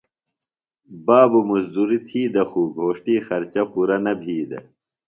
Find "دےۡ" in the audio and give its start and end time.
2.33-2.47, 4.49-4.63